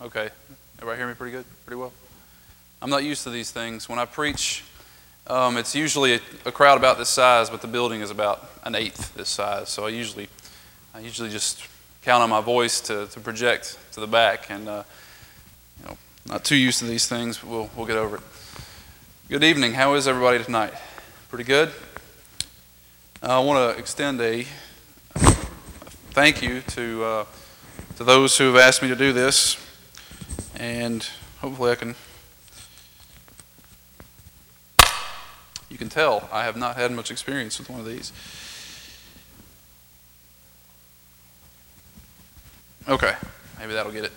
[0.00, 0.28] Okay.
[0.76, 1.44] Everybody hear me pretty good?
[1.66, 1.92] Pretty well?
[2.80, 3.88] I'm not used to these things.
[3.88, 4.62] When I preach,
[5.26, 8.76] um, it's usually a, a, crowd about this size, but the building is about an
[8.76, 9.70] eighth this size.
[9.70, 10.28] So I usually,
[10.94, 11.66] I usually just
[12.02, 14.84] count on my voice to, to project to the back, and uh,
[15.80, 17.38] you know, not too used to these things.
[17.38, 18.22] But we'll we'll get over it.
[19.28, 19.72] Good evening.
[19.72, 20.74] How is everybody tonight?
[21.28, 21.72] Pretty good.
[23.20, 24.46] I want to extend a
[26.12, 27.24] thank you to uh,
[27.96, 29.64] to those who have asked me to do this
[30.58, 31.08] and
[31.40, 31.94] hopefully I can.
[35.70, 38.12] You can tell I have not had much experience with one of these.
[42.88, 43.14] Okay,
[43.58, 44.12] maybe that'll get it.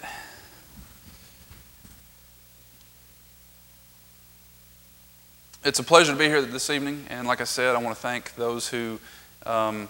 [5.63, 8.01] It's a pleasure to be here this evening, and like I said, I want to
[8.01, 8.99] thank those who
[9.45, 9.89] um,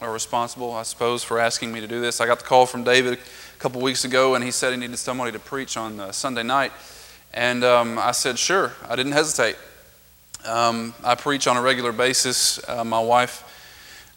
[0.00, 2.20] are responsible, I suppose, for asking me to do this.
[2.20, 3.18] I got the call from David
[3.64, 6.70] couple weeks ago, and he said he needed somebody to preach on Sunday night.
[7.32, 8.74] And um, I said, sure.
[8.86, 9.56] I didn't hesitate.
[10.44, 12.60] Um, I preach on a regular basis.
[12.68, 13.42] Uh, my wife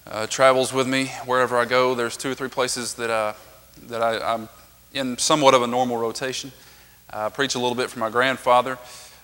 [0.05, 1.95] uh, travels with me wherever I go.
[1.95, 3.35] There's two or three places that, uh,
[3.83, 4.49] that I, am
[4.93, 6.51] in somewhat of a normal rotation.
[7.09, 8.77] I preach a little bit for my grandfather.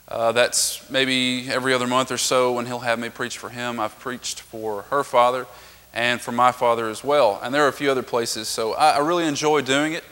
[0.07, 3.77] Uh, that's maybe every other month or so when he'll have me preach for him.
[3.77, 5.47] I've preached for her father
[5.93, 7.41] and for my father as well.
[7.43, 8.47] And there are a few other places.
[8.47, 10.05] So I, I really enjoy doing it.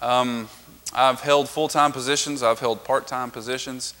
[0.00, 0.48] Um,
[0.94, 3.94] I've held full time positions, I've held part time positions.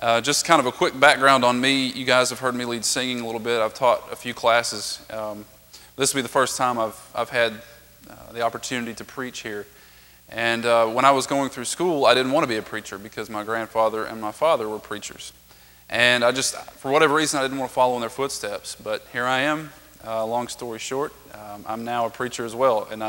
[0.00, 1.88] Uh, just kind of a quick background on me.
[1.88, 3.60] You guys have heard me lead singing a little bit.
[3.60, 5.04] I've taught a few classes.
[5.10, 5.44] Um,
[5.96, 7.52] this will be the first time I've, I've had
[8.08, 9.66] uh, the opportunity to preach here.
[10.30, 12.98] And uh, when I was going through school, I didn't want to be a preacher
[12.98, 15.34] because my grandfather and my father were preachers.
[15.90, 18.76] And I just, for whatever reason, I didn't want to follow in their footsteps.
[18.76, 19.70] But here I am,
[20.06, 22.88] uh, long story short, um, I'm now a preacher as well.
[22.90, 23.02] And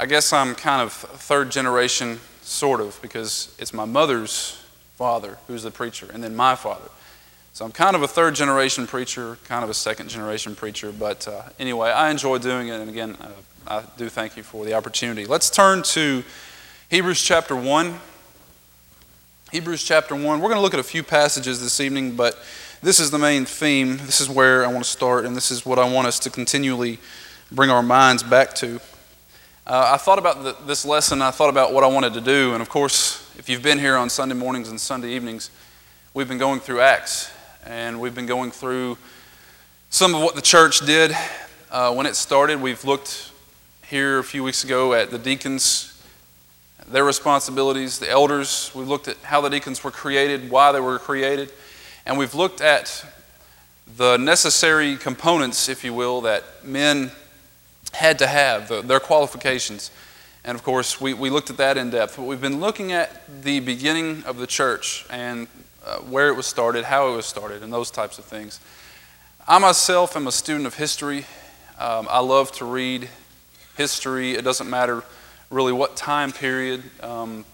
[0.00, 4.64] I guess I'm kind of third generation, sort of, because it's my mother's
[4.96, 6.88] father who's the preacher, and then my father.
[7.52, 10.90] So I'm kind of a third generation preacher, kind of a second generation preacher.
[10.90, 12.80] But uh, anyway, I enjoy doing it.
[12.80, 13.28] And again, uh,
[13.68, 15.26] I do thank you for the opportunity.
[15.26, 16.24] Let's turn to
[16.88, 18.00] Hebrews chapter 1.
[19.52, 20.24] Hebrews chapter 1.
[20.24, 22.38] We're going to look at a few passages this evening, but
[22.82, 23.98] this is the main theme.
[23.98, 26.30] This is where I want to start, and this is what I want us to
[26.30, 27.00] continually
[27.52, 28.80] bring our minds back to.
[29.66, 32.54] Uh, I thought about the, this lesson, I thought about what I wanted to do,
[32.54, 35.50] and of course, if you've been here on Sunday mornings and Sunday evenings,
[36.14, 37.30] we've been going through Acts,
[37.66, 38.96] and we've been going through
[39.90, 41.14] some of what the church did
[41.70, 42.62] uh, when it started.
[42.62, 43.32] We've looked
[43.86, 46.02] here a few weeks ago at the deacons,
[46.88, 48.72] their responsibilities, the elders.
[48.74, 51.52] We looked at how the deacons were created, why they were created.
[52.06, 53.04] And we've looked at
[53.98, 57.10] the necessary components, if you will, that men
[57.92, 59.90] had to have, the, their qualifications.
[60.44, 62.16] And of course, we, we looked at that in depth.
[62.16, 65.48] But we've been looking at the beginning of the church and
[65.84, 68.60] uh, where it was started, how it was started, and those types of things.
[69.46, 71.26] I myself am a student of history.
[71.78, 73.08] Um, I love to read
[73.76, 74.32] history.
[74.32, 75.02] It doesn't matter
[75.50, 76.82] really what time period.
[77.02, 77.44] Um,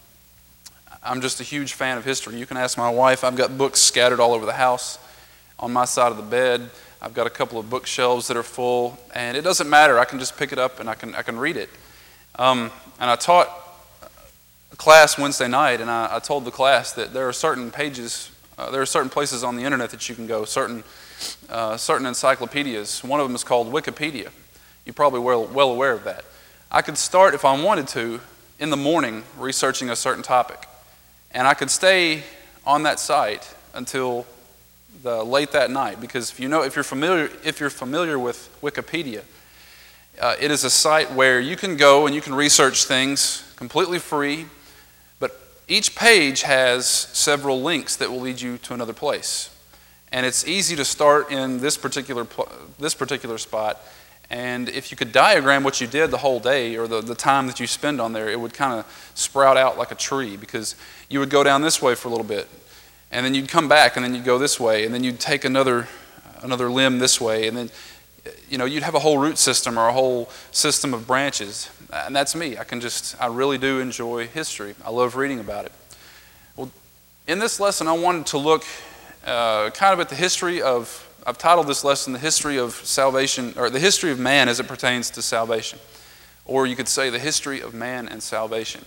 [1.03, 2.37] I'm just a huge fan of history.
[2.37, 3.23] You can ask my wife.
[3.23, 4.99] I've got books scattered all over the house
[5.57, 6.69] on my side of the bed.
[7.01, 9.99] I've got a couple of bookshelves that are full, and it doesn't matter.
[9.99, 11.69] I can just pick it up and I can, I can read it.
[12.35, 13.49] Um, and I taught
[14.71, 18.31] a class Wednesday night, and I, I, told the class that there are certain pages,
[18.57, 20.83] uh, there are certain places on the internet that you can go, certain,
[21.49, 23.03] uh, certain encyclopedias.
[23.03, 24.29] One of them is called Wikipedia.
[24.85, 26.25] You're probably well, well aware of that.
[26.71, 28.21] I could start, if I wanted to,
[28.59, 30.65] in the morning researching a certain topic.
[31.31, 32.23] And I could stay
[32.65, 34.25] on that site until
[35.03, 38.49] the, late that night because if you know if you're familiar if you're familiar with
[38.61, 39.23] Wikipedia,
[40.21, 43.99] uh, it is a site where you can go and you can research things completely
[43.99, 44.45] free,
[45.19, 49.53] but each page has several links that will lead you to another place.
[50.11, 52.25] And it's easy to start in this particular,
[52.79, 53.81] this particular spot
[54.29, 57.47] and if you could diagram what you did the whole day or the, the time
[57.47, 60.75] that you spend on there, it would kind of sprout out like a tree because
[61.09, 62.47] you would go down this way for a little bit,
[63.11, 65.45] and then you'd come back, and then you'd go this way, and then you'd take
[65.45, 65.87] another,
[66.41, 67.69] another limb this way, and then
[68.49, 71.69] you know, you'd have a whole root system or a whole system of branches.
[71.91, 72.57] And that's me.
[72.57, 74.75] I can just, I really do enjoy history.
[74.83, 75.71] I love reading about it.
[76.55, 76.71] Well,
[77.27, 78.65] in this lesson, I wanted to look
[79.25, 83.53] uh, kind of at the history of I've titled this lesson The History of Salvation,
[83.57, 85.77] or The History of Man as it pertains to salvation.
[86.45, 88.85] Or you could say the history of man and salvation.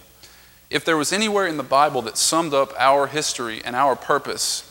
[0.71, 4.63] If there was anywhere in the Bible that summed up our history and our purpose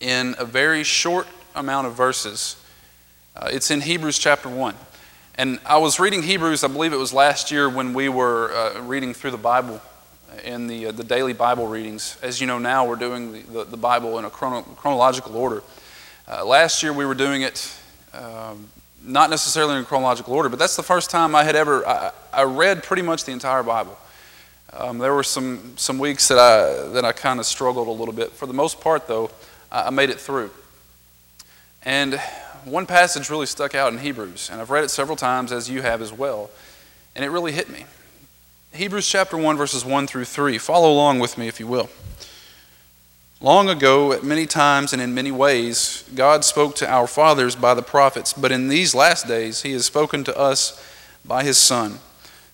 [0.00, 2.56] in a very short amount of verses,
[3.36, 4.74] uh, it's in Hebrews chapter 1.
[5.36, 8.80] And I was reading Hebrews, I believe it was last year when we were uh,
[8.80, 9.80] reading through the Bible
[10.42, 12.18] in the, uh, the daily Bible readings.
[12.20, 15.62] As you know now, we're doing the, the, the Bible in a chrono, chronological order.
[16.26, 17.72] Uh, last year we were doing it
[18.14, 18.68] um,
[19.04, 22.42] not necessarily in chronological order, but that's the first time I had ever, I, I
[22.42, 23.96] read pretty much the entire Bible.
[24.72, 28.14] Um, there were some, some weeks that I, that I kind of struggled a little
[28.14, 28.32] bit.
[28.32, 29.30] For the most part, though,
[29.72, 30.50] I made it through.
[31.84, 32.20] And
[32.64, 35.80] one passage really stuck out in Hebrews, and I've read it several times, as you
[35.82, 36.50] have as well,
[37.16, 37.86] and it really hit me.
[38.72, 40.58] Hebrews chapter 1, verses 1 through 3.
[40.58, 41.88] Follow along with me, if you will.
[43.40, 47.72] Long ago, at many times and in many ways, God spoke to our fathers by
[47.72, 50.84] the prophets, but in these last days, He has spoken to us
[51.24, 52.00] by His Son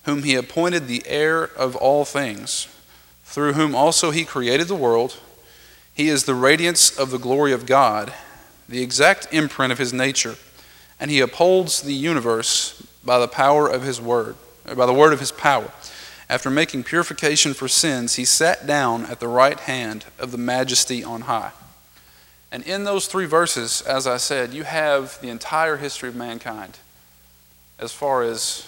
[0.04, 2.68] whom he appointed the heir of all things,
[3.24, 5.18] through whom also he created the world.
[5.92, 8.12] He is the radiance of the glory of God,
[8.68, 10.36] the exact imprint of his nature,
[11.00, 15.20] and he upholds the universe by the power of his word, by the word of
[15.20, 15.70] his power.
[16.28, 21.04] After making purification for sins, he sat down at the right hand of the majesty
[21.04, 21.52] on high.
[22.50, 26.78] And in those three verses, as I said, you have the entire history of mankind
[27.78, 28.66] as far as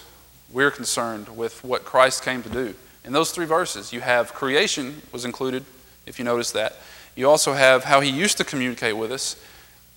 [0.51, 2.73] we're concerned with what Christ came to do.
[3.03, 5.65] In those three verses, you have creation was included,
[6.05, 6.75] if you notice that.
[7.15, 9.35] You also have how he used to communicate with us.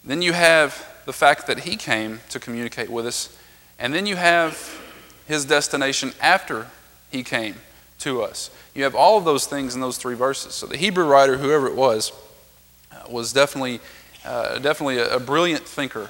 [0.04, 3.36] Then you have the fact that he came to communicate with us.
[3.78, 4.80] And then you have
[5.26, 6.66] his destination after
[7.10, 7.56] he came
[8.00, 8.50] to us.
[8.74, 10.54] You have all of those things in those three verses.
[10.54, 12.12] So the Hebrew writer, whoever it was,
[12.92, 13.80] uh, was definitely,
[14.24, 16.08] uh, definitely a, a, brilliant thinker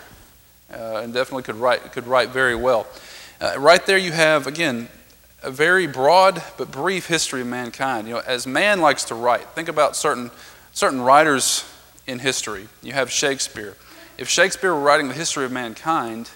[0.72, 2.86] uh, and definitely could write, could write very well.
[3.40, 4.86] Uh, right there, you have, again,
[5.42, 8.06] a very broad but brief history of mankind.
[8.06, 10.30] You know, as man likes to write, think about certain,
[10.72, 11.64] certain writers
[12.06, 12.68] in history.
[12.82, 13.76] You have Shakespeare.
[14.18, 16.28] If Shakespeare were writing the history of mankind,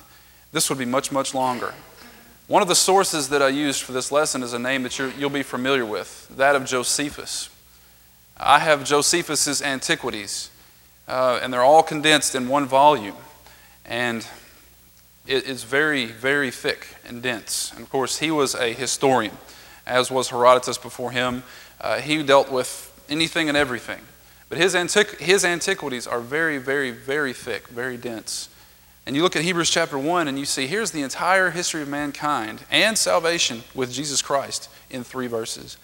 [0.53, 1.75] this would be much, much longer.
[2.47, 5.13] One of the sources that I used for this lesson is a name that you
[5.21, 7.51] will be familiar with, that of Josephus.
[8.39, 10.49] I have Josephus's Antiquities,
[11.07, 13.17] uh, and they're all condensed in one volume.
[13.85, 14.27] And
[15.27, 17.73] is very, very thick and dense.
[17.73, 19.37] And of course, he was a historian,
[19.87, 21.43] as was Herodotus before him.
[21.81, 24.01] Uh, he dealt with anything and everything.
[24.49, 28.49] But his, antiqu- his antiquities are very, very, very thick, very dense.
[29.07, 31.89] And you look at Hebrews chapter 1 and you see here's the entire history of
[31.89, 35.77] mankind and salvation with Jesus Christ in three verses.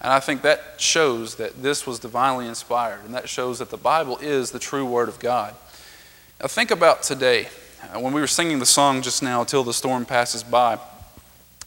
[0.00, 3.76] And I think that shows that this was divinely inspired, and that shows that the
[3.76, 5.54] Bible is the true Word of God.
[6.40, 7.48] Now, think about today.
[7.92, 10.78] Uh, when we were singing the song just now, Till the Storm Passes By,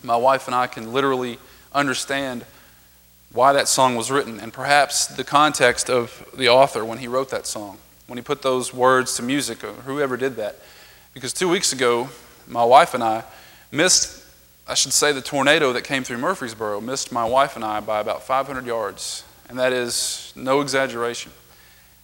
[0.01, 1.37] my wife and I can literally
[1.73, 2.43] understand
[3.33, 7.29] why that song was written and perhaps the context of the author when he wrote
[7.29, 7.77] that song,
[8.07, 10.55] when he put those words to music, or whoever did that.
[11.13, 12.09] Because two weeks ago,
[12.47, 13.23] my wife and I
[13.71, 14.23] missed,
[14.67, 17.99] I should say, the tornado that came through Murfreesboro missed my wife and I by
[17.99, 19.23] about 500 yards.
[19.49, 21.31] And that is no exaggeration.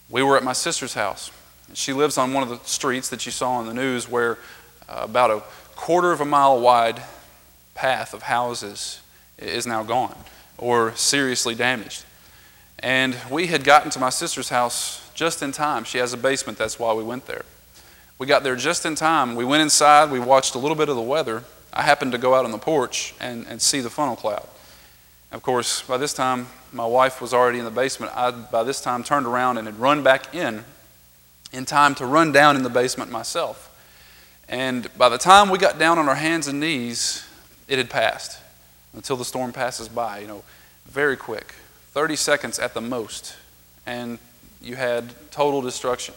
[0.09, 1.31] We were at my sister's house.
[1.73, 4.37] She lives on one of the streets that you saw on the news where
[4.87, 5.43] uh, about a
[5.75, 7.01] quarter of a mile wide
[7.75, 9.01] path of houses
[9.37, 10.15] is now gone
[10.57, 12.05] or seriously damaged.
[12.79, 15.83] And we had gotten to my sister's house just in time.
[15.83, 17.45] She has a basement, that's why we went there.
[18.19, 19.35] We got there just in time.
[19.35, 21.43] We went inside, we watched a little bit of the weather.
[21.73, 24.47] I happened to go out on the porch and, and see the funnel cloud.
[25.31, 28.15] Of course, by this time, my wife was already in the basement.
[28.15, 30.63] I, by this time, turned around and had run back in
[31.53, 33.69] in time to run down in the basement myself.
[34.49, 37.25] And by the time we got down on our hands and knees,
[37.67, 38.39] it had passed
[38.93, 40.43] until the storm passes by, you know,
[40.85, 41.55] very quick
[41.91, 43.35] 30 seconds at the most.
[43.85, 44.17] And
[44.61, 46.15] you had total destruction.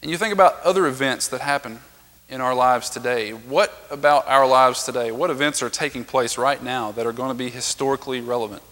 [0.00, 1.80] And you think about other events that happen
[2.28, 3.30] in our lives today.
[3.30, 5.10] What about our lives today?
[5.10, 8.62] What events are taking place right now that are going to be historically relevant?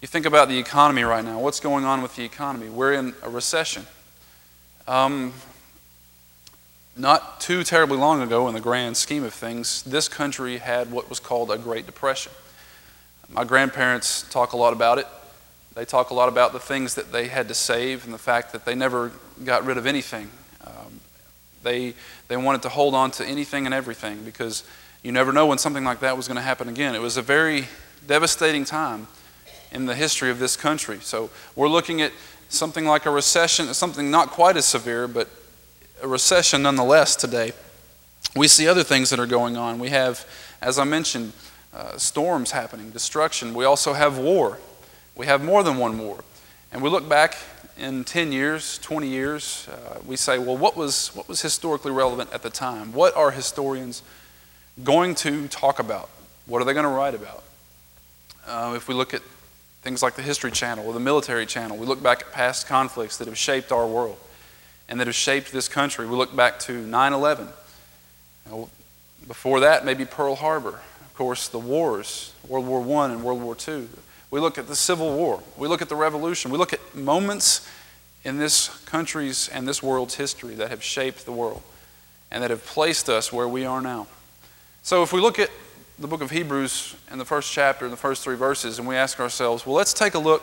[0.00, 1.38] You think about the economy right now.
[1.38, 2.68] What's going on with the economy?
[2.68, 3.86] We're in a recession.
[4.86, 5.32] Um,
[6.96, 11.08] not too terribly long ago, in the grand scheme of things, this country had what
[11.08, 12.32] was called a Great Depression.
[13.30, 15.06] My grandparents talk a lot about it.
[15.74, 18.52] They talk a lot about the things that they had to save and the fact
[18.52, 19.10] that they never
[19.42, 20.30] got rid of anything.
[20.64, 21.00] Um,
[21.62, 21.94] they,
[22.28, 24.62] they wanted to hold on to anything and everything because
[25.02, 26.94] you never know when something like that was going to happen again.
[26.94, 27.68] It was a very
[28.06, 29.06] devastating time
[29.72, 30.98] in the history of this country.
[31.00, 32.12] So we're looking at
[32.54, 35.28] something like a recession, something not quite as severe, but
[36.02, 37.52] a recession nonetheless today.
[38.36, 39.78] We see other things that are going on.
[39.78, 40.26] We have,
[40.60, 41.32] as I mentioned,
[41.74, 43.54] uh, storms happening, destruction.
[43.54, 44.58] We also have war.
[45.14, 46.24] We have more than one war.
[46.72, 47.36] And we look back
[47.78, 52.32] in 10 years, 20 years, uh, we say, well, what was, what was historically relevant
[52.32, 52.92] at the time?
[52.92, 54.02] What are historians
[54.82, 56.08] going to talk about?
[56.46, 57.42] What are they going to write about?
[58.46, 59.22] Uh, if we look at
[59.84, 63.18] things like the History Channel or the Military Channel, we look back at past conflicts
[63.18, 64.16] that have shaped our world
[64.88, 66.06] and that have shaped this country.
[66.06, 67.48] We look back to 9 11.
[69.28, 70.80] Before that, maybe Pearl Harbor.
[71.02, 73.86] Of course, the wars, World War I and World War II.
[74.30, 75.42] We look at the Civil War.
[75.56, 76.50] We look at the Revolution.
[76.50, 77.68] We look at moments
[78.24, 81.62] in this country's and this world's history that have shaped the world
[82.30, 84.06] and that have placed us where we are now.
[84.82, 85.50] So if we look at
[85.98, 88.96] the book of Hebrews in the first chapter, in the first three verses, and we
[88.96, 90.42] ask ourselves, well, let's take a look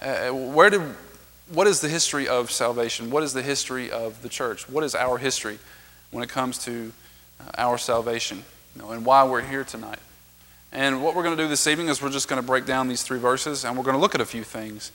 [0.00, 0.82] at where did,
[1.52, 3.10] what is the history of salvation?
[3.10, 4.68] What is the history of the church?
[4.68, 5.58] What is our history
[6.12, 6.92] when it comes to
[7.40, 8.44] uh, our salvation
[8.76, 9.98] you know, and why we're here tonight?
[10.72, 12.86] And what we're going to do this evening is we're just going to break down
[12.86, 14.92] these three verses and we're going to look at a few things.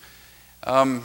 [0.63, 1.03] Um,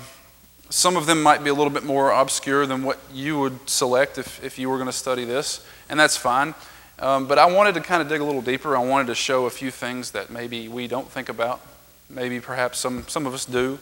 [0.70, 4.18] some of them might be a little bit more obscure than what you would select
[4.18, 6.54] if, if you were going to study this, and that's fine.
[6.98, 8.76] Um, but I wanted to kind of dig a little deeper.
[8.76, 11.60] I wanted to show a few things that maybe we don't think about.
[12.08, 13.78] Maybe perhaps some, some of us do.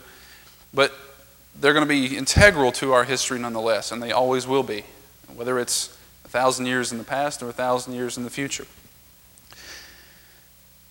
[0.73, 0.93] But
[1.61, 4.85] they're going to be integral to our history nonetheless, and they always will be,
[5.35, 8.67] whether it's a thousand years in the past or a thousand years in the future.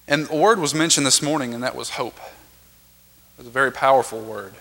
[0.07, 2.17] And a word was mentioned this morning, and that was hope.
[2.17, 4.53] It was a very powerful word.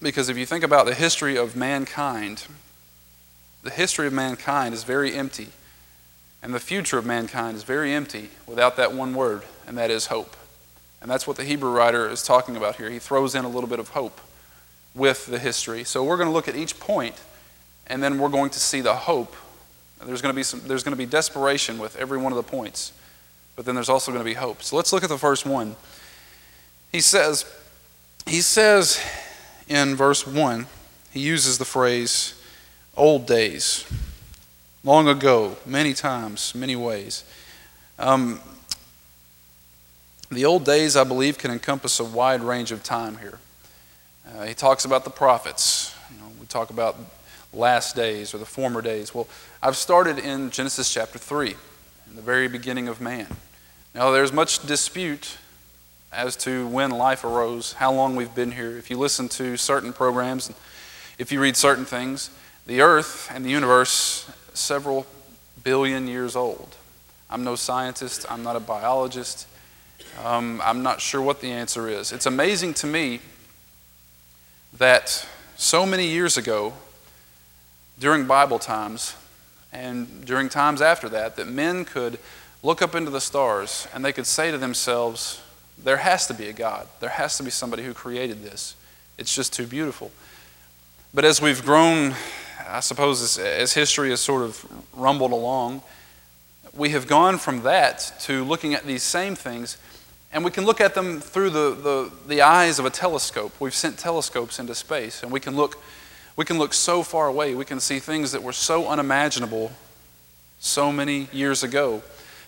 [0.00, 2.44] Because if you think about the history of mankind,
[3.62, 5.48] the history of mankind is very empty.
[6.42, 10.06] And the future of mankind is very empty without that one word, and that is
[10.06, 10.36] hope.
[11.00, 12.90] And that's what the Hebrew writer is talking about here.
[12.90, 14.20] He throws in a little bit of hope
[14.94, 15.84] with the history.
[15.84, 17.14] So we're going to look at each point,
[17.86, 19.34] and then we're going to see the hope.
[20.04, 22.42] There's going to be, some, there's going to be desperation with every one of the
[22.42, 22.92] points,
[23.56, 24.62] but then there's also going to be hope.
[24.62, 25.76] So let's look at the first one.
[26.92, 27.44] He says,
[28.26, 29.00] he says
[29.68, 30.66] in verse 1,
[31.10, 32.34] he uses the phrase,
[32.96, 33.84] old days,
[34.88, 37.22] long ago, many times, many ways.
[37.98, 38.40] Um,
[40.30, 43.38] the old days, I believe, can encompass a wide range of time here.
[44.26, 45.94] Uh, he talks about the prophets.
[46.10, 46.96] You know, we talk about
[47.52, 49.14] last days or the former days.
[49.14, 49.28] Well,
[49.62, 51.54] I've started in Genesis chapter 3,
[52.08, 53.26] in the very beginning of man.
[53.94, 55.36] Now, there's much dispute
[56.14, 58.78] as to when life arose, how long we've been here.
[58.78, 60.50] If you listen to certain programs,
[61.18, 62.30] if you read certain things,
[62.66, 65.06] the earth and the universe several
[65.62, 66.76] billion years old.
[67.30, 69.46] I'm no scientist, I'm not a biologist,
[70.24, 72.12] um, I'm not sure what the answer is.
[72.12, 73.20] It's amazing to me
[74.78, 76.72] that so many years ago,
[77.98, 79.14] during Bible times,
[79.72, 82.18] and during times after that, that men could
[82.62, 85.42] look up into the stars and they could say to themselves,
[85.82, 86.88] there has to be a God.
[87.00, 88.74] There has to be somebody who created this.
[89.16, 90.10] It's just too beautiful.
[91.12, 92.14] But as we've grown,
[92.66, 95.82] I suppose as, as history has sort of rumbled along,
[96.74, 99.78] we have gone from that to looking at these same things,
[100.32, 103.52] and we can look at them through the, the, the eyes of a telescope.
[103.60, 105.78] We've sent telescopes into space, and we can look
[106.36, 107.56] we can look so far away.
[107.56, 109.72] We can see things that were so unimaginable
[110.60, 112.00] so many years ago.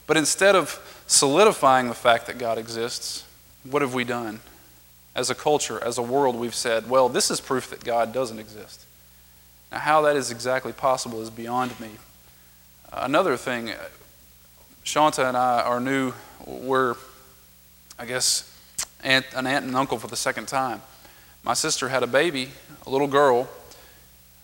[0.07, 3.25] But instead of solidifying the fact that God exists,
[3.69, 4.43] what have we done?
[5.17, 8.39] As a culture, as a world, we've said, well, this is proof that God doesn't
[8.39, 8.85] exist.
[9.71, 11.91] Now, how that is exactly possible is beyond me.
[12.93, 13.73] Another thing,
[14.83, 16.13] Shanta and I are new,
[16.45, 16.97] we're,
[17.99, 18.53] I guess,
[19.05, 20.83] aunt, an aunt and uncle for the second time.
[21.45, 22.51] My sister had a baby,
[22.87, 23.49] a little girl,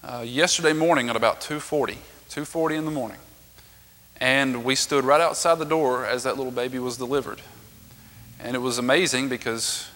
[0.05, 1.97] uh, yesterday morning at about 2.40,
[2.31, 3.19] 2.40 in the morning.
[4.21, 7.43] And we stood right outside the door as that little baby was delivered.
[8.39, 9.89] And it was amazing because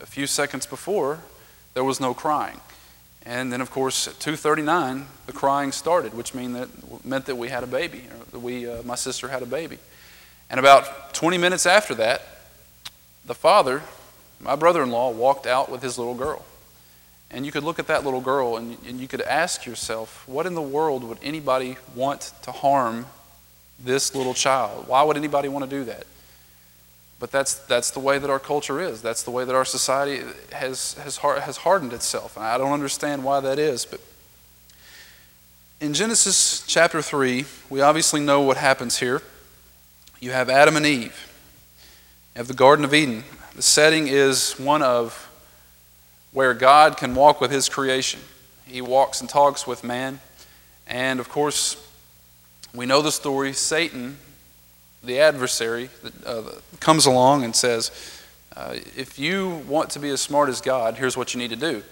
[0.00, 1.20] a few seconds before,
[1.74, 2.60] there was no crying.
[3.26, 6.68] And then, of course, at 2:39, the crying started, which mean that,
[7.04, 8.04] meant that we had a baby.
[8.32, 9.78] Or we, uh, my sister had a baby.
[10.50, 12.22] And about 20 minutes after that,
[13.24, 13.82] the father,
[14.40, 16.44] my brother-in-law, walked out with his little girl.
[17.30, 20.46] And you could look at that little girl and, and you could ask yourself, what
[20.46, 23.06] in the world would anybody want to harm
[23.82, 24.88] this little child.
[24.88, 26.06] Why would anybody want to do that?
[27.24, 29.00] But that's, that's the way that our culture is.
[29.00, 32.36] That's the way that our society has, has, has hardened itself.
[32.36, 33.86] And I don't understand why that is.
[33.86, 34.02] But
[35.80, 39.22] in Genesis chapter 3, we obviously know what happens here.
[40.20, 41.32] You have Adam and Eve,
[42.34, 43.24] you have the Garden of Eden.
[43.56, 45.30] The setting is one of
[46.34, 48.20] where God can walk with His creation.
[48.66, 50.20] He walks and talks with man.
[50.86, 51.82] And of course,
[52.74, 53.54] we know the story.
[53.54, 54.18] Satan,
[55.04, 55.90] the adversary,
[56.24, 56.42] uh,
[56.80, 57.90] comes along and says,
[58.56, 61.56] uh, If you want to be as smart as God, here's what you need to
[61.56, 61.82] do.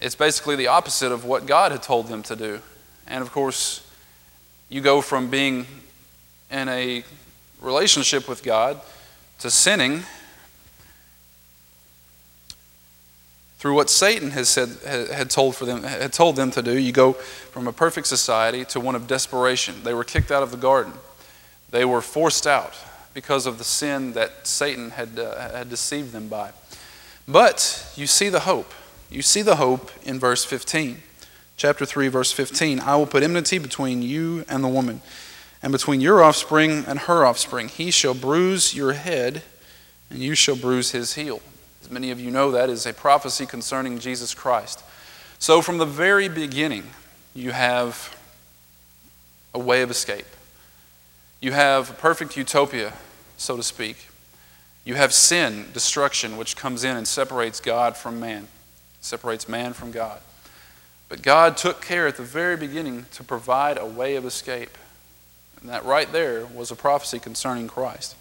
[0.00, 2.60] It's basically the opposite of what God had told them to do.
[3.06, 3.84] And of course,
[4.68, 5.66] you go from being
[6.50, 7.04] in a
[7.60, 8.80] relationship with God
[9.40, 10.02] to sinning
[13.58, 14.68] through what Satan has said
[15.12, 16.78] had told for them had told them to do.
[16.78, 19.82] You go from a perfect society to one of desperation.
[19.82, 20.92] They were kicked out of the garden.
[21.70, 22.74] They were forced out
[23.14, 26.50] because of the sin that Satan had uh, had deceived them by.
[27.26, 28.72] But you see the hope.
[29.10, 31.02] You see the hope in verse 15.
[31.56, 32.80] Chapter 3 verse 15.
[32.80, 35.00] I will put enmity between you and the woman
[35.62, 37.68] and between your offspring and her offspring.
[37.68, 39.42] He shall bruise your head,
[40.10, 41.42] and you shall bruise his heel.
[41.82, 44.82] As many of you know, that is a prophecy concerning Jesus Christ.
[45.38, 46.84] So, from the very beginning,
[47.34, 48.16] you have
[49.54, 50.26] a way of escape.
[51.40, 52.92] You have a perfect utopia,
[53.36, 54.08] so to speak.
[54.84, 58.48] You have sin, destruction, which comes in and separates God from man,
[59.00, 60.20] separates man from God.
[61.08, 64.76] But God took care at the very beginning to provide a way of escape.
[65.60, 68.16] And that right there was a prophecy concerning Christ.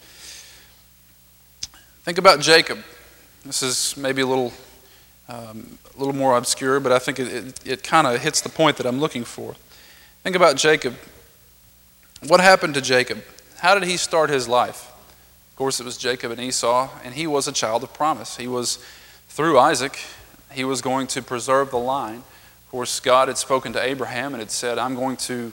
[2.04, 2.80] Think about Jacob.
[3.44, 4.54] This is maybe a little,
[5.28, 8.50] um, a little more obscure, but I think it, it, it kind of hits the
[8.50, 9.56] point that I'm looking for.
[10.24, 10.96] Think about Jacob.
[12.26, 13.24] What happened to Jacob?
[13.60, 14.92] How did he start his life?
[15.52, 18.38] Of course, it was Jacob and Esau, and he was a child of promise.
[18.38, 18.78] He was,
[19.28, 20.00] through Isaac,
[20.52, 22.18] he was going to preserve the line.
[22.18, 25.52] Of course, God had spoken to Abraham and had said, I'm going to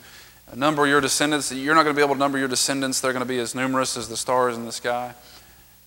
[0.57, 1.53] number your descendants.
[1.53, 3.01] You're not going to be able to number your descendants.
[3.01, 5.15] They're going to be as numerous as the stars in the sky.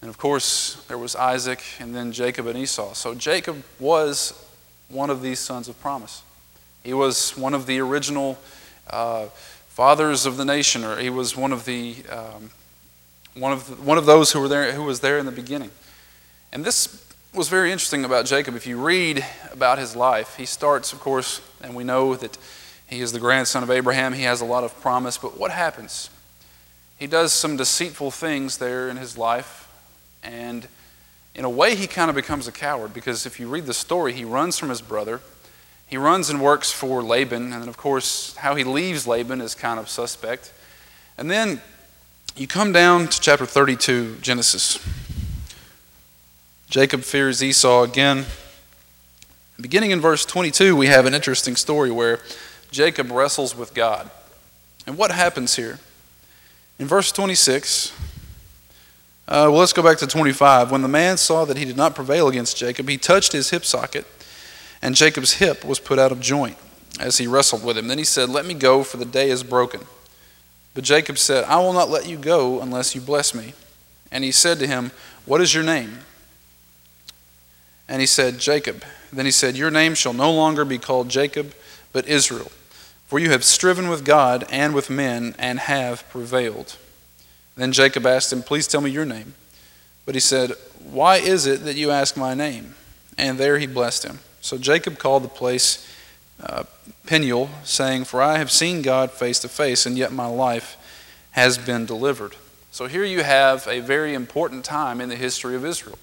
[0.01, 2.93] And of course, there was Isaac and then Jacob and Esau.
[2.93, 4.45] So Jacob was
[4.89, 6.21] one of these sons of promise.
[6.83, 8.37] He was one of the original
[8.89, 9.27] uh,
[9.77, 12.49] fathers of the nation, or he was one of the um,
[13.35, 15.69] one of the, one of those who were there who was there in the beginning.
[16.51, 18.55] And this was very interesting about Jacob.
[18.55, 22.39] If you read about his life, he starts, of course, and we know that
[22.87, 24.13] he is the grandson of Abraham.
[24.13, 25.19] He has a lot of promise.
[25.19, 26.09] But what happens?
[26.97, 29.71] He does some deceitful things there in his life.
[30.23, 30.67] And
[31.35, 34.13] in a way, he kind of becomes a coward because if you read the story,
[34.13, 35.21] he runs from his brother.
[35.87, 37.53] He runs and works for Laban.
[37.53, 40.53] And then of course, how he leaves Laban is kind of suspect.
[41.17, 41.61] And then
[42.35, 44.79] you come down to chapter 32, Genesis.
[46.69, 48.25] Jacob fears Esau again.
[49.59, 52.19] Beginning in verse 22, we have an interesting story where
[52.69, 54.11] Jacob wrestles with God.
[54.85, 55.79] And what happens here?
[56.77, 57.91] In verse 26,
[59.27, 60.71] uh, well, let's go back to 25.
[60.71, 63.65] When the man saw that he did not prevail against Jacob, he touched his hip
[63.65, 64.05] socket,
[64.81, 66.57] and Jacob's hip was put out of joint
[66.99, 67.87] as he wrestled with him.
[67.87, 69.81] Then he said, Let me go, for the day is broken.
[70.73, 73.53] But Jacob said, I will not let you go unless you bless me.
[74.11, 74.91] And he said to him,
[75.25, 75.99] What is your name?
[77.89, 78.83] And he said, Jacob.
[79.11, 81.53] Then he said, Your name shall no longer be called Jacob,
[81.91, 82.51] but Israel
[83.07, 86.75] for you have striven with God and with men and have prevailed.
[87.55, 89.33] Then Jacob asked him, Please tell me your name.
[90.05, 90.51] But he said,
[90.83, 92.75] Why is it that you ask my name?
[93.17, 94.19] And there he blessed him.
[94.47, 95.85] So Jacob called the place
[96.41, 96.63] uh,
[97.05, 100.77] Peniel, saying, For I have seen God face to face, and yet my life
[101.31, 102.33] has been delivered.
[102.71, 105.99] So here you have a very important time in the history of Israel.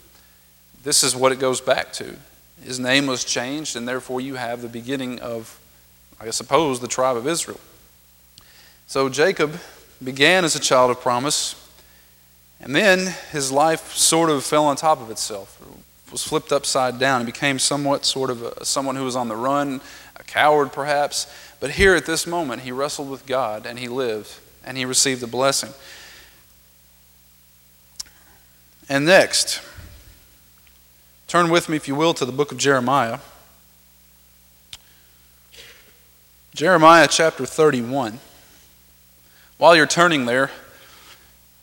[0.83, 2.16] This is what it goes back to.
[2.62, 5.59] His name was changed, and therefore you have the beginning of
[6.20, 7.61] I suppose, the tribe of Israel.
[8.87, 9.59] So Jacob
[10.02, 11.54] began as a child of promise,
[12.61, 15.59] and then his life sort of fell on top of itself,
[16.14, 19.35] was flipped upside down, and became somewhat sort of a, someone who was on the
[19.35, 19.81] run,
[20.14, 21.27] a coward perhaps.
[21.59, 24.33] But here at this moment, he wrestled with God and he lived
[24.64, 25.70] and he received a blessing.
[28.88, 29.61] And next,
[31.27, 33.18] turn with me, if you will, to the book of Jeremiah.
[36.55, 38.20] Jeremiah chapter 31.
[39.59, 40.53] While you're turning there,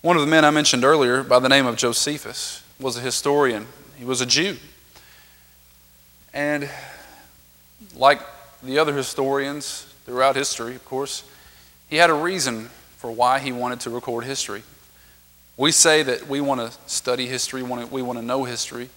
[0.02, 3.68] one of the men I mentioned earlier by the name of Josephus was a historian.
[4.02, 4.58] He was a Jew.
[6.34, 6.68] And
[7.96, 8.20] like
[8.64, 11.24] the other historians throughout history, of course,
[11.88, 14.64] he had a reason for why he wanted to record history.
[15.56, 18.90] We say that we want to study history, we want to know history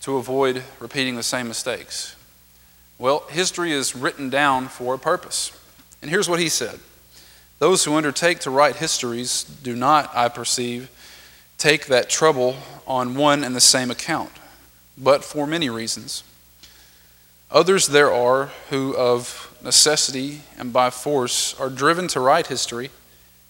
[0.00, 2.16] to avoid repeating the same mistakes.
[2.98, 5.56] Well, history is written down for a purpose.
[6.02, 6.80] And here's what he said
[7.60, 10.90] Those who undertake to write histories do not, I perceive,
[11.58, 14.32] take that trouble on one and the same account,
[14.98, 16.24] but for many reasons.
[17.50, 22.90] Others there are who, of necessity and by force, are driven to write history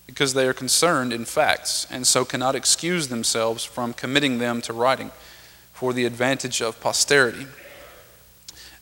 [0.07, 4.73] because they are concerned in facts and so cannot excuse themselves from committing them to
[4.73, 5.11] writing
[5.73, 7.47] for the advantage of posterity.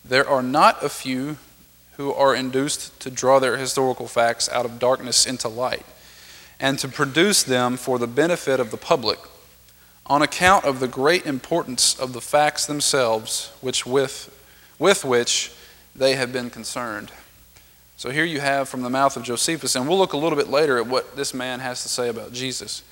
[0.05, 1.37] There are not a few
[1.97, 5.85] who are induced to draw their historical facts out of darkness into light
[6.61, 9.19] and to produce them for the benefit of the public,
[10.07, 14.29] on account of the great importance of the facts themselves, which with,
[14.79, 15.53] with which
[15.97, 17.11] they have been concerned.
[17.97, 20.49] So here you have from the mouth of Josephus, and we'll look a little bit
[20.49, 22.83] later at what this man has to say about Jesus,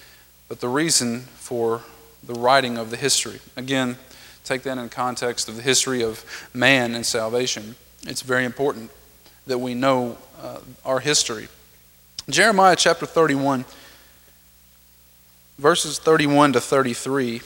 [0.49, 1.83] but the reason for
[2.23, 3.41] the writing of the history.
[3.57, 3.97] Again,
[4.45, 7.75] take that in context of the history of man and salvation.
[8.07, 8.91] It's very important
[9.47, 11.49] that we know uh, our history.
[12.31, 13.65] Jeremiah chapter 31,
[15.59, 17.41] verses 31 to 33.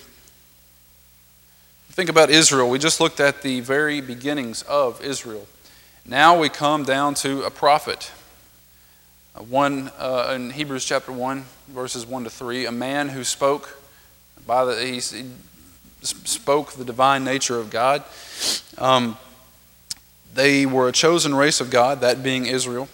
[1.90, 2.68] Think about Israel.
[2.68, 5.46] We just looked at the very beginnings of Israel.
[6.04, 8.10] Now we come down to a prophet.
[9.36, 13.78] Uh, one uh, in Hebrews chapter 1, verses 1 to 3, a man who spoke
[14.48, 18.02] by the he, spoke the divine nature of God.
[18.78, 19.16] Um,
[20.34, 22.88] they were a chosen race of God, that being Israel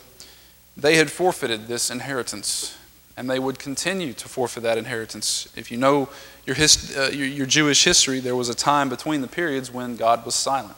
[0.78, 2.78] they had forfeited this inheritance,
[3.16, 5.52] and they would continue to forfeit that inheritance.
[5.56, 6.08] If you know
[6.46, 10.24] your, uh, your, your Jewish history, there was a time between the periods when God
[10.24, 10.76] was silent.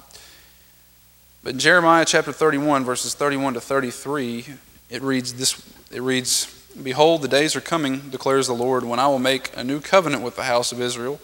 [1.44, 4.46] But in Jeremiah chapter 31, verses 31 to 33,
[4.88, 9.08] it reads this it reads, Behold, the days are coming, declares the Lord, when I
[9.08, 11.20] will make a new covenant with the house of Israel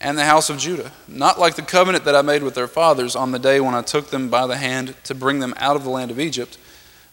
[0.00, 3.16] and the house of Judah, not like the covenant that I made with their fathers
[3.16, 5.82] on the day when I took them by the hand to bring them out of
[5.82, 6.56] the land of Egypt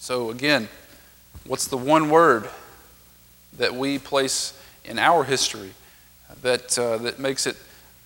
[0.00, 0.70] So, again,
[1.46, 2.48] what's the one word
[3.58, 5.72] that we place in our history
[6.40, 7.54] that, uh, that, makes, it,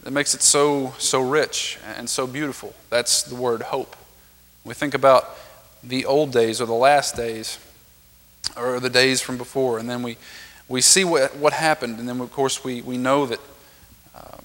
[0.02, 2.74] that makes it so, so rich and so beautiful?
[2.90, 3.94] That's the word hope.
[4.64, 5.36] We think about
[5.84, 7.60] the old days or the last days
[8.56, 10.16] or the days from before, and then we,
[10.68, 13.40] we see what, what happened, and then, of course, we, we know that
[14.16, 14.38] uh,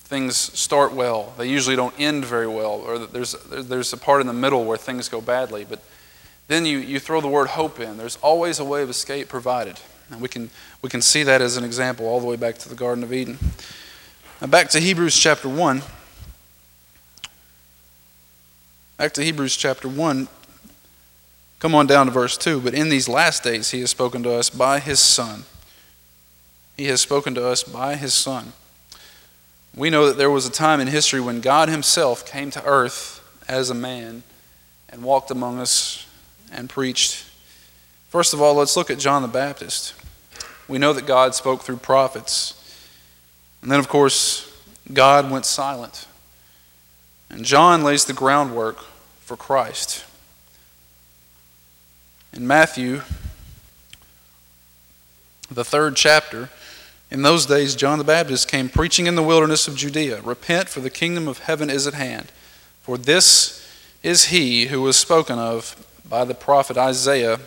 [0.00, 1.32] things start well.
[1.38, 4.76] They usually don't end very well, or there's, there's a part in the middle where
[4.76, 5.64] things go badly.
[5.64, 5.82] But
[6.46, 7.96] then you, you throw the word hope in.
[7.96, 9.80] There's always a way of escape provided.
[10.10, 10.50] And we can,
[10.82, 13.12] we can see that as an example all the way back to the Garden of
[13.12, 13.38] Eden.
[14.40, 15.82] Now back to Hebrews chapter 1.
[18.98, 20.28] Back to Hebrews chapter 1.
[21.60, 22.60] Come on down to verse 2.
[22.60, 25.44] But in these last days he has spoken to us by his Son.
[26.76, 28.52] He has spoken to us by his Son.
[29.74, 33.20] We know that there was a time in history when God himself came to earth
[33.48, 34.22] as a man
[34.90, 36.06] and walked among us
[36.54, 37.24] and preached.
[38.08, 39.94] First of all, let's look at John the Baptist.
[40.68, 42.60] We know that God spoke through prophets.
[43.60, 44.50] And then, of course,
[44.92, 46.06] God went silent.
[47.30, 48.78] And John lays the groundwork
[49.20, 50.04] for Christ.
[52.32, 53.02] In Matthew,
[55.50, 56.50] the third chapter,
[57.10, 60.80] in those days, John the Baptist came preaching in the wilderness of Judea Repent, for
[60.80, 62.32] the kingdom of heaven is at hand.
[62.82, 63.66] For this
[64.02, 65.76] is he who was spoken of
[66.14, 67.40] by the prophet Isaiah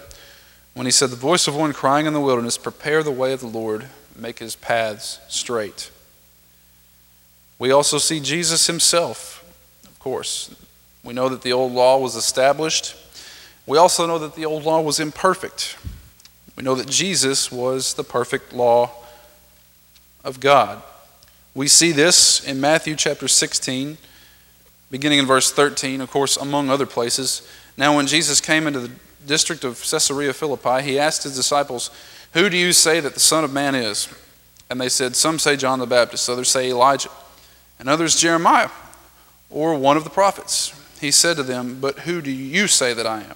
[0.74, 3.40] when he said, The voice of one crying in the wilderness, Prepare the way of
[3.40, 5.90] the Lord, make his paths straight.
[7.58, 9.42] We also see Jesus himself,
[9.86, 10.54] of course.
[11.02, 12.98] We know that the old law was established.
[13.66, 15.78] We also know that the old law was imperfect.
[16.58, 18.92] We know that Jesus was the perfect law
[20.26, 20.84] of God.
[21.56, 23.98] We see this in Matthew chapter 16,
[24.92, 27.48] beginning in verse 13, of course, among other places.
[27.78, 28.92] Now, when Jesus came into the
[29.28, 31.92] district of Caesarea Philippi, he asked his disciples,
[32.34, 34.10] Who do you say that the Son of Man is?
[34.70, 37.10] And they said, Some say John the Baptist, others say Elijah,
[37.80, 38.70] and others Jeremiah,
[39.50, 40.74] or one of the prophets.
[41.00, 43.36] He said to them, But who do you say that I am?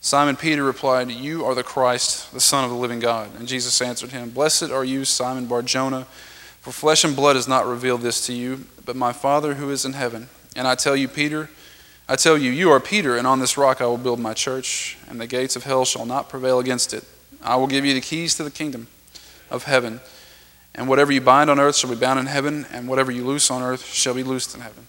[0.00, 3.30] Simon Peter replied, You are the Christ, the Son of the living God.
[3.38, 6.04] And Jesus answered him, Blessed are you, Simon Barjona,
[6.60, 9.84] for flesh and blood has not revealed this to you, but my Father who is
[9.84, 10.28] in heaven.
[10.54, 11.50] And I tell you, Peter,
[12.06, 14.98] I tell you, you are Peter, and on this rock I will build my church,
[15.08, 17.04] and the gates of hell shall not prevail against it.
[17.42, 18.88] I will give you the keys to the kingdom
[19.50, 20.00] of heaven.
[20.74, 23.50] And whatever you bind on earth shall be bound in heaven, and whatever you loose
[23.50, 24.84] on earth shall be loosed in heaven.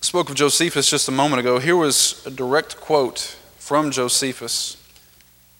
[0.00, 1.58] I spoke of Josephus just a moment ago.
[1.58, 4.76] Here was a direct quote from Josephus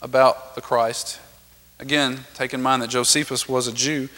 [0.00, 1.18] about the Christ.
[1.80, 4.08] Again, take in mind that Josephus was a Jew.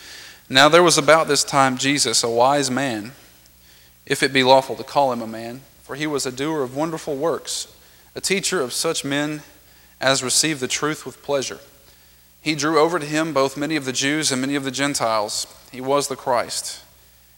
[0.49, 3.13] Now there was about this time Jesus, a wise man,
[4.05, 6.77] if it be lawful to call him a man, for he was a doer of
[6.77, 7.75] wonderful works,
[8.15, 9.41] a teacher of such men
[10.03, 11.61] as receive the truth with pleasure.
[12.43, 15.47] He drew over to him both many of the Jews and many of the Gentiles.
[15.73, 16.83] He was the Christ.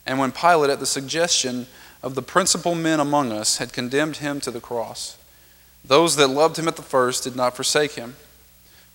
[0.05, 1.69] And when Pilate, at the suggestion
[2.03, 5.17] of the principal men among us, had condemned him to the cross,
[5.85, 8.17] those that loved him at the first did not forsake him.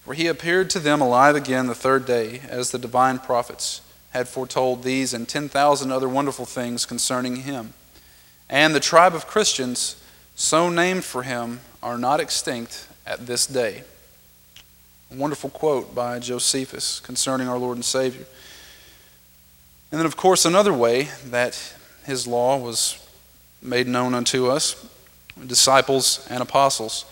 [0.02, 4.28] For he appeared to them alive again the third day, as the divine prophets had
[4.28, 7.74] foretold these and 10,000 other wonderful things concerning him.
[8.50, 10.02] And the tribe of Christians,
[10.36, 13.84] so named for him, are not extinct at this day.
[15.12, 18.26] A wonderful quote by Josephus concerning our Lord and Savior.
[19.92, 21.74] And then, of course, another way that
[22.06, 22.98] his law was
[23.62, 24.88] made known unto us
[25.48, 27.06] disciples and apostles.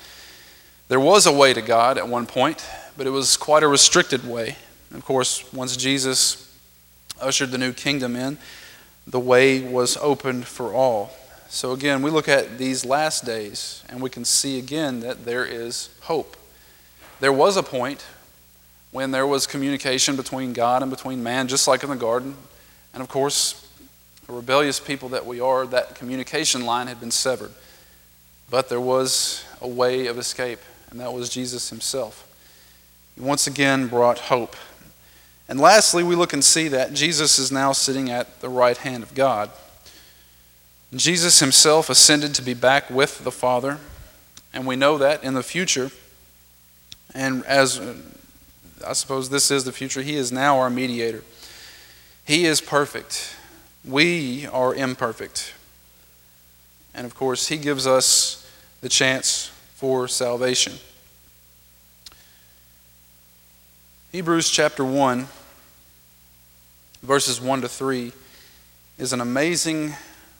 [0.88, 2.66] There was a way to God at one point,
[2.98, 4.56] but it was quite a restricted way.
[4.94, 6.49] Of course, once Jesus
[7.21, 8.38] ushered the new kingdom in,
[9.08, 11.12] the way was opened for all.
[11.49, 15.45] So, again, we look at these last days and we can see again that there
[15.45, 16.38] is hope.
[17.19, 18.05] There was a point
[18.91, 22.36] when there was communication between God and between man, just like in the garden.
[22.93, 23.67] And of course,
[24.27, 27.51] a rebellious people that we are, that communication line had been severed.
[28.49, 30.60] But there was a way of escape,
[30.91, 32.27] and that was Jesus himself.
[33.15, 34.55] He once again brought hope.
[35.50, 39.02] And lastly, we look and see that Jesus is now sitting at the right hand
[39.02, 39.50] of God.
[40.96, 43.80] Jesus himself ascended to be back with the Father,
[44.54, 45.90] and we know that in the future,
[47.16, 47.82] and as
[48.86, 51.24] I suppose this is the future, he is now our mediator.
[52.26, 53.36] He is perfect.
[53.84, 55.56] We are imperfect.
[56.94, 58.48] And of course, he gives us
[58.82, 60.74] the chance for salvation.
[64.12, 65.28] Hebrews chapter 1
[67.02, 68.12] verses 1 to 3,
[68.98, 69.94] is an amazing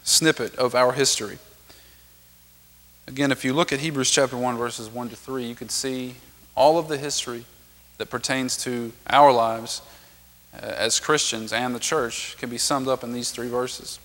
[0.04, 1.38] snippet of our history.
[3.08, 6.16] Again, if you look at Hebrews chapter 1, verses 1 to 3, you can see
[6.56, 7.46] all of the history
[7.98, 9.82] that pertains to our lives
[10.54, 14.00] uh, as Christians and the church can be summed up in these three verses.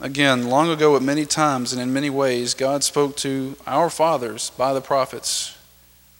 [0.00, 4.50] Again, long ago, at many times and in many ways, God spoke to our fathers
[4.50, 5.56] by the prophets.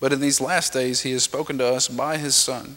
[0.01, 2.77] But in these last days, He has spoken to us by His Son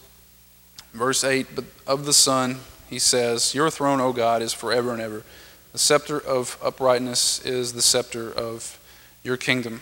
[0.93, 5.01] Verse 8 But of the Son, he says, Your throne, O God, is forever and
[5.01, 5.23] ever.
[5.71, 8.79] The scepter of uprightness is the scepter of
[9.23, 9.81] your kingdom.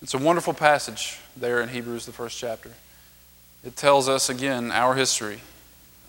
[0.00, 2.70] It's a wonderful passage there in Hebrews, the first chapter.
[3.64, 5.40] It tells us again our history,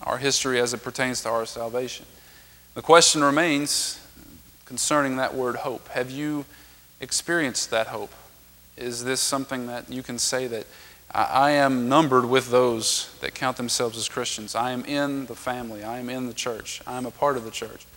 [0.04, 2.06] our history as it pertains to our salvation.
[2.76, 4.00] The question remains
[4.66, 5.88] concerning that word hope.
[5.90, 6.46] Have you
[7.02, 8.14] experienced that hope?
[8.78, 10.68] Is this something that you can say that
[11.18, 14.54] I am numbered with those that count themselves as Christians.
[14.54, 15.84] I am in the family.
[15.84, 16.80] I am in the church.
[16.86, 17.88] I am a part of the church.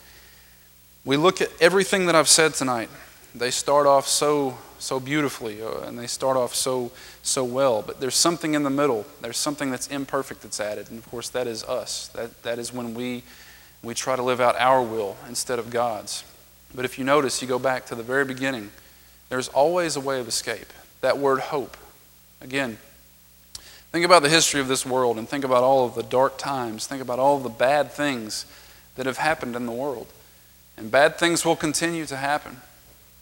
[1.04, 2.88] We look at everything that I've said tonight.
[3.34, 6.90] They start off so so beautifully uh, and they start off so
[7.22, 9.04] so well, but there's something in the middle.
[9.20, 12.08] There's something that's imperfect that's added, and of course that is us.
[12.08, 13.22] That that is when we
[13.82, 16.24] we try to live out our will instead of God's.
[16.74, 18.70] But if you notice, you go back to the very beginning.
[19.28, 20.72] There's always a way of escape.
[21.02, 21.76] That word hope.
[22.40, 22.78] Again,
[23.92, 26.86] Think about the history of this world and think about all of the dark times.
[26.86, 28.46] Think about all of the bad things
[28.94, 30.06] that have happened in the world.
[30.76, 32.58] And bad things will continue to happen.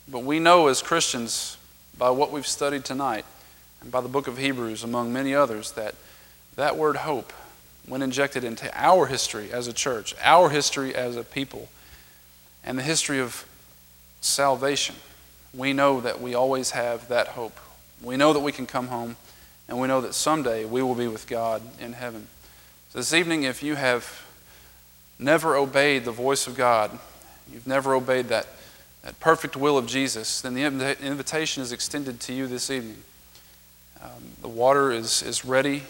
[0.07, 1.57] But we know as Christians,
[1.97, 3.25] by what we've studied tonight,
[3.81, 5.95] and by the book of Hebrews, among many others, that
[6.57, 7.33] that word hope,
[7.87, 11.69] when injected into our history as a church, our history as a people,
[12.63, 13.47] and the history of
[14.21, 14.97] salvation,
[15.55, 17.59] we know that we always have that hope.
[18.03, 19.17] We know that we can come home
[19.69, 22.27] and we know that someday we will be with God in heaven.
[22.91, 24.27] So this evening, if you have
[25.19, 26.99] never obeyed the voice of God,
[27.53, 28.47] you've never obeyed that,
[29.03, 30.65] that perfect will of Jesus, then the
[31.05, 32.97] invitation is extended to you this evening.
[34.03, 35.83] Um, the water is, is ready.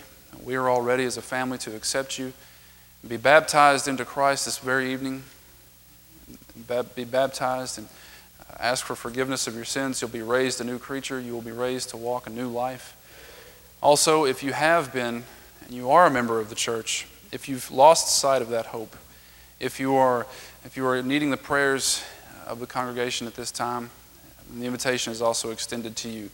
[0.42, 2.32] We are all ready as a family to accept you.
[3.02, 5.22] and Be baptized into Christ this very evening.
[6.96, 7.88] Be baptized and
[8.58, 10.00] ask for forgiveness of your sins.
[10.00, 11.20] You'll be raised a new creature.
[11.20, 12.96] You will be raised to walk a new life.
[13.80, 15.22] Also, if you have been
[15.64, 18.96] and you are a member of the church, if you've lost sight of that hope,
[19.60, 20.26] if you are,
[20.64, 22.02] if you are needing the prayers
[22.46, 23.90] of the congregation at this time,
[24.56, 26.30] the invitation is also extended to you.